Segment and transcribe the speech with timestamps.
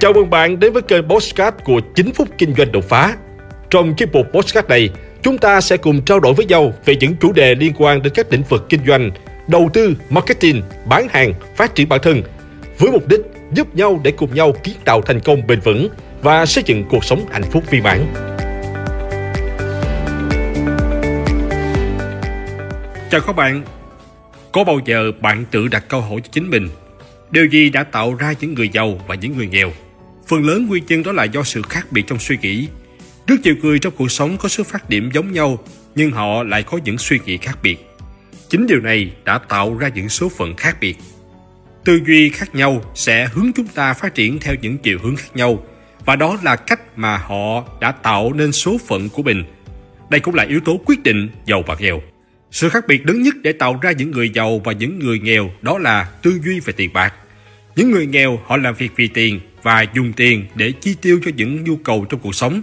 [0.00, 3.16] Chào mừng bạn đến với kênh Postcard của 9 phút kinh doanh đột phá.
[3.70, 4.90] Trong chiếc mục Postcard này,
[5.22, 8.12] chúng ta sẽ cùng trao đổi với nhau về những chủ đề liên quan đến
[8.16, 9.10] các lĩnh vực kinh doanh,
[9.48, 12.22] đầu tư, marketing, bán hàng, phát triển bản thân,
[12.78, 13.20] với mục đích
[13.52, 15.88] giúp nhau để cùng nhau kiến tạo thành công bền vững
[16.22, 18.06] và xây dựng cuộc sống hạnh phúc viên mãn.
[23.10, 23.62] Chào các bạn.
[24.52, 26.68] Có bao giờ bạn tự đặt câu hỏi cho chính mình,
[27.30, 29.70] điều gì đã tạo ra những người giàu và những người nghèo?
[30.28, 32.68] Phần lớn nguyên nhân đó là do sự khác biệt trong suy nghĩ.
[33.26, 35.64] Rất nhiều người trong cuộc sống có xuất phát điểm giống nhau,
[35.94, 37.76] nhưng họ lại có những suy nghĩ khác biệt.
[38.48, 40.96] Chính điều này đã tạo ra những số phận khác biệt.
[41.84, 45.28] Tư duy khác nhau sẽ hướng chúng ta phát triển theo những chiều hướng khác
[45.34, 45.66] nhau,
[46.04, 49.44] và đó là cách mà họ đã tạo nên số phận của mình.
[50.10, 52.02] Đây cũng là yếu tố quyết định giàu và nghèo.
[52.50, 55.50] Sự khác biệt lớn nhất để tạo ra những người giàu và những người nghèo
[55.62, 57.14] đó là tư duy về tiền bạc.
[57.76, 61.30] Những người nghèo họ làm việc vì tiền và dùng tiền để chi tiêu cho
[61.36, 62.62] những nhu cầu trong cuộc sống.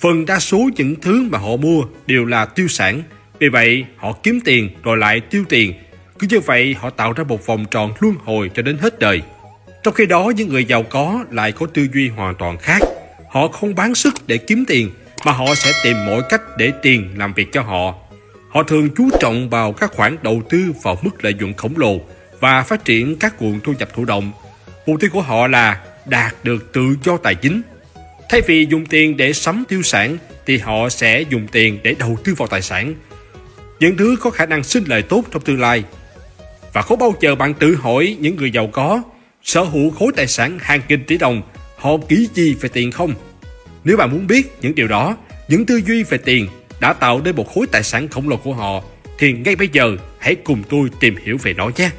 [0.00, 3.02] Phần đa số những thứ mà họ mua đều là tiêu sản,
[3.38, 5.74] vì vậy họ kiếm tiền rồi lại tiêu tiền.
[6.18, 9.22] Cứ như vậy họ tạo ra một vòng tròn luân hồi cho đến hết đời.
[9.82, 12.82] Trong khi đó những người giàu có lại có tư duy hoàn toàn khác.
[13.30, 14.90] Họ không bán sức để kiếm tiền
[15.26, 17.94] mà họ sẽ tìm mọi cách để tiền làm việc cho họ
[18.52, 22.00] Họ thường chú trọng vào các khoản đầu tư vào mức lợi nhuận khổng lồ
[22.40, 24.32] và phát triển các nguồn thu nhập thụ động.
[24.86, 27.62] Mục tiêu của họ là đạt được tự do tài chính.
[28.28, 32.18] Thay vì dùng tiền để sắm tiêu sản thì họ sẽ dùng tiền để đầu
[32.24, 32.94] tư vào tài sản.
[33.80, 35.84] Những thứ có khả năng sinh lời tốt trong tương lai.
[36.72, 39.02] Và có bao giờ bạn tự hỏi những người giàu có
[39.42, 41.42] sở hữu khối tài sản hàng nghìn tỷ đồng
[41.76, 43.14] họ ký gì về tiền không?
[43.84, 45.16] Nếu bạn muốn biết những điều đó,
[45.48, 46.48] những tư duy về tiền
[46.80, 48.82] đã tạo nên một khối tài sản khổng lồ của họ
[49.18, 51.90] thì ngay bây giờ hãy cùng tôi tìm hiểu về nó nhé.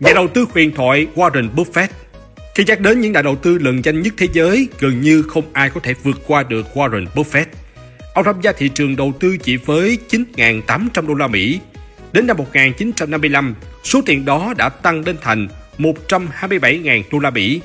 [0.00, 1.88] Nhà đầu tư huyền thoại Warren Buffett
[2.58, 5.44] khi nhắc đến những nhà đầu tư lần danh nhất thế giới, gần như không
[5.52, 7.44] ai có thể vượt qua được Warren Buffett.
[8.14, 11.60] Ông tham gia thị trường đầu tư chỉ với 9.800 đô la Mỹ.
[12.12, 17.60] Đến năm 1955, số tiền đó đã tăng lên thành 127.000 đô la Mỹ.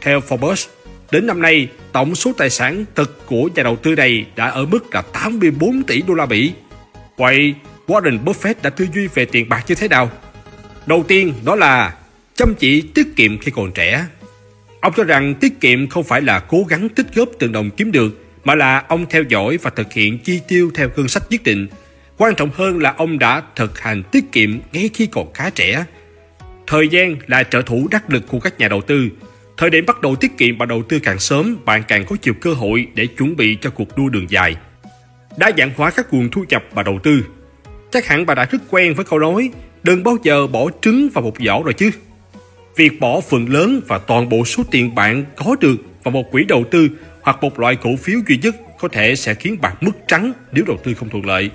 [0.00, 0.66] Theo Forbes,
[1.10, 4.64] Đến năm nay, tổng số tài sản thực của nhà đầu tư này đã ở
[4.66, 6.52] mức là 84 tỷ đô la Mỹ.
[7.16, 7.54] Vậy,
[7.86, 10.10] Warren Buffett đã tư duy về tiền bạc như thế nào?
[10.86, 11.94] Đầu tiên, đó là
[12.34, 14.06] chăm chỉ tiết kiệm khi còn trẻ.
[14.82, 17.92] Ông cho rằng tiết kiệm không phải là cố gắng tích góp từng đồng kiếm
[17.92, 21.42] được, mà là ông theo dõi và thực hiện chi tiêu theo ngân sách nhất
[21.44, 21.66] định.
[22.16, 25.84] Quan trọng hơn là ông đã thực hành tiết kiệm ngay khi còn khá trẻ.
[26.66, 29.10] Thời gian là trợ thủ đắc lực của các nhà đầu tư,
[29.56, 32.34] Thời điểm bắt đầu tiết kiệm và đầu tư càng sớm, bạn càng có nhiều
[32.40, 34.56] cơ hội để chuẩn bị cho cuộc đua đường dài.
[35.36, 37.24] Đa dạng hóa các nguồn thu nhập và đầu tư.
[37.90, 39.50] Chắc hẳn bà đã rất quen với câu nói
[39.82, 41.90] đừng bao giờ bỏ trứng vào một giỏ rồi chứ.
[42.76, 46.44] Việc bỏ phần lớn và toàn bộ số tiền bạn có được vào một quỹ
[46.44, 46.88] đầu tư
[47.22, 50.64] hoặc một loại cổ phiếu duy nhất có thể sẽ khiến bạn mất trắng nếu
[50.64, 51.50] đầu tư không thuận lợi.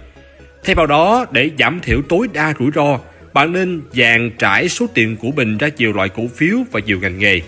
[0.64, 3.00] Thay vào đó, để giảm thiểu tối đa rủi ro,
[3.34, 7.00] bạn nên dàn trải số tiền của mình ra nhiều loại cổ phiếu và nhiều
[7.00, 7.42] ngành nghề.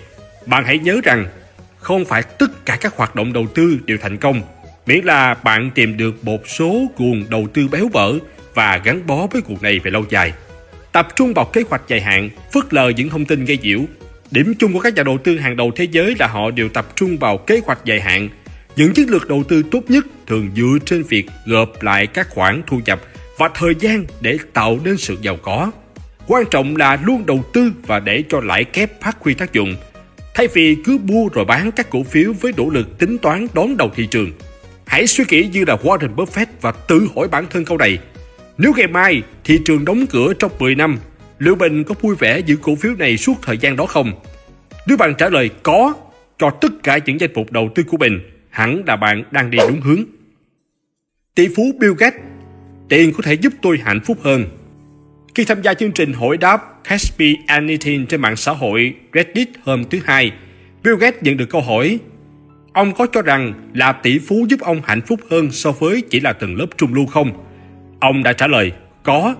[0.45, 1.25] Bạn hãy nhớ rằng
[1.77, 4.41] không phải tất cả các hoạt động đầu tư đều thành công,
[4.85, 8.13] miễn là bạn tìm được một số nguồn đầu tư béo bở
[8.53, 10.33] và gắn bó với cuộc này về lâu dài.
[10.91, 13.79] Tập trung vào kế hoạch dài hạn, phớt lờ những thông tin gây nhiễu.
[14.31, 16.87] Điểm chung của các nhà đầu tư hàng đầu thế giới là họ đều tập
[16.95, 18.29] trung vào kế hoạch dài hạn.
[18.75, 22.61] Những chiến lược đầu tư tốt nhất thường dựa trên việc gộp lại các khoản
[22.67, 23.01] thu nhập
[23.37, 25.71] và thời gian để tạo nên sự giàu có.
[26.27, 29.75] Quan trọng là luôn đầu tư và để cho lãi kép phát huy tác dụng–
[30.39, 33.77] Thay vì cứ mua rồi bán các cổ phiếu với nỗ lực tính toán đón
[33.77, 34.31] đầu thị trường,
[34.85, 37.97] hãy suy nghĩ như là Warren Buffett và tự hỏi bản thân câu này.
[38.61, 40.97] Nếu ngày mai thị trường đóng cửa trong 10 năm,
[41.37, 44.11] liệu mình có vui vẻ giữ cổ phiếu này suốt thời gian đó không?
[44.87, 45.93] Nếu bạn trả lời có
[46.37, 48.19] cho tất cả những danh mục đầu tư của mình,
[48.49, 50.03] hẳn là bạn đang đi đúng hướng.
[51.35, 52.21] Tỷ phú Bill Gates,
[52.89, 54.45] tiền có thể giúp tôi hạnh phúc hơn.
[55.35, 59.49] Khi tham gia chương trình hỏi đáp Ask Me Anything trên mạng xã hội Reddit
[59.63, 60.31] hôm thứ Hai,
[60.83, 61.99] Bill Gates nhận được câu hỏi
[62.73, 66.19] Ông có cho rằng là tỷ phú giúp ông hạnh phúc hơn so với chỉ
[66.19, 67.48] là tầng lớp trung lưu không?
[67.99, 68.71] Ông đã trả lời,
[69.03, 69.35] có.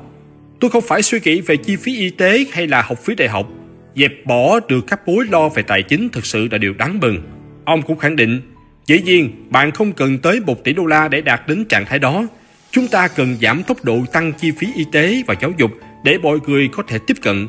[0.60, 3.28] Tôi không phải suy nghĩ về chi phí y tế hay là học phí đại
[3.28, 3.48] học.
[3.96, 7.22] Dẹp bỏ được các mối lo về tài chính thực sự là điều đáng mừng.
[7.66, 8.42] Ông cũng khẳng định,
[8.86, 12.00] dĩ nhiên bạn không cần tới 1 tỷ đô la để đạt đến trạng thái
[12.00, 12.28] đó.
[12.72, 15.72] Chúng ta cần giảm tốc độ tăng chi phí y tế và giáo dục
[16.04, 17.48] để mọi người có thể tiếp cận.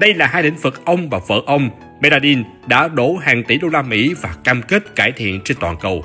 [0.00, 1.70] Đây là hai lĩnh vực ông và vợ ông,
[2.00, 5.76] Bernardine, đã đổ hàng tỷ đô la Mỹ và cam kết cải thiện trên toàn
[5.80, 6.04] cầu.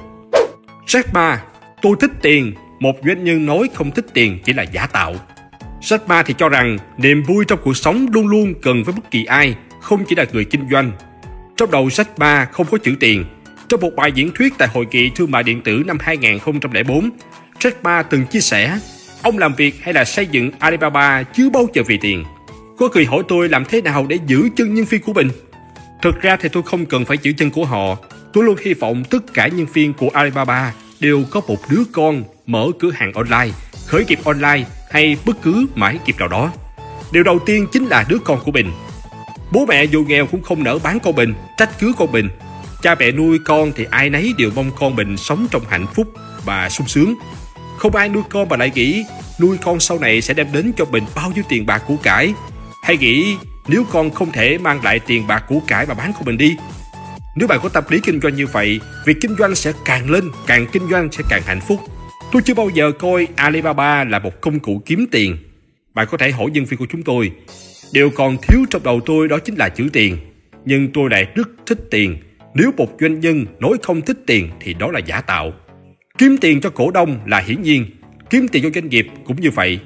[0.88, 1.42] Jack Ma,
[1.82, 5.16] tôi thích tiền, một doanh nhân nói không thích tiền chỉ là giả tạo.
[5.82, 9.12] Jack Ma thì cho rằng niềm vui trong cuộc sống luôn luôn cần với bất
[9.12, 10.92] kỳ ai, không chỉ là người kinh doanh.
[11.58, 13.26] Trong đầu sách Ma không có chữ tiền.
[13.70, 17.10] Trong một bài diễn thuyết tại Hội nghị Thương mại Điện tử năm 2004,
[17.60, 18.80] Jack Ma từng chia sẻ,
[19.22, 22.24] ông làm việc hay là xây dựng Alibaba chứ bao giờ vì tiền.
[22.78, 25.30] Có người hỏi tôi làm thế nào để giữ chân nhân viên của mình.
[26.02, 27.98] Thực ra thì tôi không cần phải giữ chân của họ.
[28.34, 32.24] Tôi luôn hy vọng tất cả nhân viên của Alibaba đều có một đứa con
[32.46, 33.50] mở cửa hàng online,
[33.86, 36.52] khởi nghiệp online hay bất cứ mãi nghiệp nào đó.
[37.12, 38.72] Điều đầu tiên chính là đứa con của mình.
[39.52, 42.30] Bố mẹ dù nghèo cũng không nỡ bán con mình, trách cứ con mình.
[42.82, 46.08] Cha mẹ nuôi con thì ai nấy đều mong con mình sống trong hạnh phúc
[46.46, 47.16] và sung sướng.
[47.78, 49.06] Không ai nuôi con mà lại nghĩ
[49.40, 52.34] nuôi con sau này sẽ đem đến cho mình bao nhiêu tiền bạc của cải.
[52.84, 53.38] Hay nghĩ
[53.68, 56.58] nếu con không thể mang lại tiền bạc của cải mà bán của mình đi.
[57.36, 60.24] Nếu bạn có tâm lý kinh doanh như vậy, việc kinh doanh sẽ càng lên,
[60.48, 61.80] càng kinh doanh sẽ càng hạnh phúc.
[62.32, 65.38] Tôi chưa bao giờ coi Alibaba là một công cụ kiếm tiền.
[65.94, 67.32] Bạn có thể hỏi nhân viên của chúng tôi.
[67.94, 70.18] Điều còn thiếu trong đầu tôi đó chính là chữ tiền.
[70.66, 72.18] Nhưng tôi lại rất thích tiền.
[72.54, 75.54] Nếu một doanh nhân nói không thích tiền thì đó là giả tạo.
[76.18, 77.86] Kiếm tiền cho cổ đông là hiển nhiên.
[78.30, 79.80] Kiếm tiền cho doanh nghiệp cũng như vậy.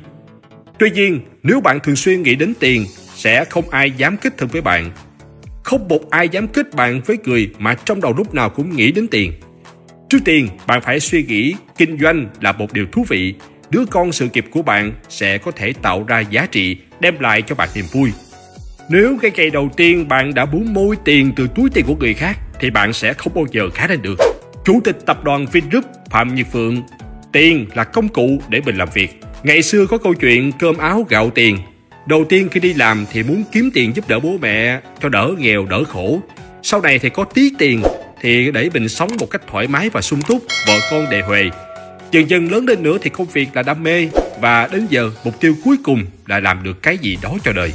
[0.80, 2.86] Tuy nhiên, nếu bạn thường xuyên nghĩ đến tiền,
[3.16, 4.92] sẽ không ai dám kết thân với bạn.
[5.70, 8.92] Không một ai dám kết bạn với người mà trong đầu lúc nào cũng nghĩ
[8.92, 9.34] đến tiền.
[10.10, 13.34] Trước tiên, bạn phải suy nghĩ kinh doanh là một điều thú vị.
[13.70, 17.42] Đứa con sự nghiệp của bạn sẽ có thể tạo ra giá trị, đem lại
[17.42, 18.12] cho bạn niềm vui.
[18.90, 22.14] Nếu cái cây đầu tiên bạn đã muốn môi tiền từ túi tiền của người
[22.14, 24.20] khác, thì bạn sẽ không bao giờ khá lên được.
[24.66, 26.82] Chủ tịch tập đoàn Vingroup Phạm Nhật Phượng
[27.32, 29.10] Tiền là công cụ để mình làm việc.
[29.44, 31.58] Ngày xưa có câu chuyện cơm áo gạo tiền.
[32.10, 35.34] Đầu tiên khi đi làm thì muốn kiếm tiền giúp đỡ bố mẹ cho đỡ
[35.38, 36.20] nghèo đỡ khổ.
[36.64, 37.82] Sau này thì có tí tiền
[38.22, 41.44] thì để mình sống một cách thoải mái và sung túc, vợ con đề huề.
[42.12, 44.10] Dần dần lớn lên nữa thì công việc là đam mê
[44.42, 47.74] và đến giờ mục tiêu cuối cùng là làm được cái gì đó cho đời.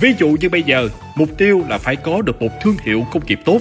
[0.00, 3.26] Ví dụ như bây giờ, mục tiêu là phải có được một thương hiệu công
[3.26, 3.60] nghiệp tốt.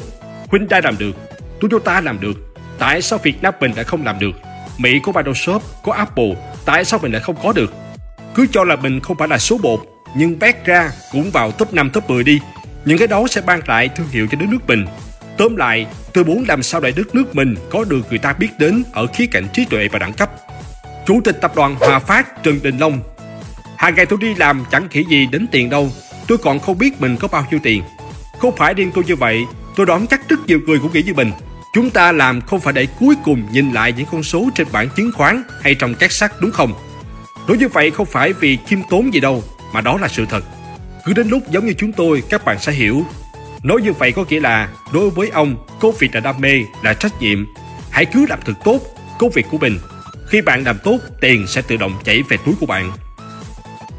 [0.52, 1.16] Hyundai làm được,
[1.62, 2.56] Toyota làm được.
[2.80, 4.36] Tại sao Việt Nam mình lại không làm được?
[4.78, 6.36] Mỹ có Microsoft, có Apple,
[6.66, 7.74] tại sao mình lại không có được?
[8.36, 11.74] Cứ cho là mình không phải là số 1, nhưng bét ra cũng vào top
[11.74, 12.40] 5, top 10 đi.
[12.86, 14.86] Những cái đó sẽ ban lại thương hiệu cho đất nước mình.
[15.38, 18.50] Tóm lại, tôi muốn làm sao để đất nước mình có được người ta biết
[18.58, 20.32] đến ở khía cạnh trí tuệ và đẳng cấp.
[21.06, 23.00] Chủ tịch tập đoàn Hòa Phát Trần Đình Long
[23.78, 25.92] Hàng ngày tôi đi làm chẳng khỉ gì đến tiền đâu
[26.28, 27.84] Tôi còn không biết mình có bao nhiêu tiền
[28.40, 29.46] Không phải riêng tôi như vậy
[29.76, 31.32] Tôi đoán chắc rất nhiều người cũng nghĩ như mình
[31.74, 34.90] Chúng ta làm không phải để cuối cùng nhìn lại những con số trên bảng
[34.90, 36.74] chứng khoán hay trong các sách đúng không?
[37.48, 40.44] Nói như vậy không phải vì khiêm tốn gì đâu, mà đó là sự thật.
[41.06, 43.06] Cứ đến lúc giống như chúng tôi, các bạn sẽ hiểu.
[43.64, 46.94] Nói như vậy có nghĩa là đối với ông, công việc là đam mê, là
[46.94, 47.46] trách nhiệm.
[47.92, 48.80] Hãy cứ làm thật tốt
[49.20, 49.78] công việc của mình.
[50.28, 52.92] Khi bạn làm tốt, tiền sẽ tự động chảy về túi của bạn.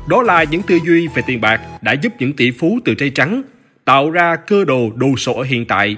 [0.09, 3.11] Đó là những tư duy về tiền bạc đã giúp những tỷ phú từ trai
[3.11, 3.43] trắng
[3.85, 5.97] tạo ra cơ đồ đồ sộ ở hiện tại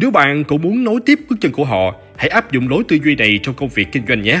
[0.00, 2.98] nếu bạn cũng muốn nối tiếp bước chân của họ, hãy áp dụng lối tư
[3.04, 4.40] duy này trong công việc kinh doanh nhé.